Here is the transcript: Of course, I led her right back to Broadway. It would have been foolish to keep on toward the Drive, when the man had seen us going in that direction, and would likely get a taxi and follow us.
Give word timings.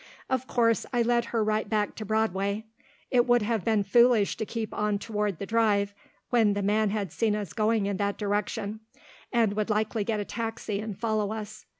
Of 0.31 0.47
course, 0.47 0.87
I 0.91 1.03
led 1.03 1.25
her 1.25 1.43
right 1.43 1.69
back 1.69 1.93
to 1.97 2.05
Broadway. 2.05 2.65
It 3.11 3.27
would 3.27 3.43
have 3.43 3.63
been 3.63 3.83
foolish 3.83 4.35
to 4.37 4.47
keep 4.47 4.73
on 4.73 4.97
toward 4.97 5.37
the 5.37 5.45
Drive, 5.45 5.93
when 6.31 6.53
the 6.53 6.63
man 6.63 6.89
had 6.89 7.11
seen 7.11 7.35
us 7.35 7.53
going 7.53 7.85
in 7.85 7.97
that 7.97 8.17
direction, 8.17 8.79
and 9.31 9.53
would 9.53 9.69
likely 9.69 10.03
get 10.03 10.19
a 10.19 10.25
taxi 10.25 10.79
and 10.79 10.97
follow 10.99 11.31
us. 11.31 11.67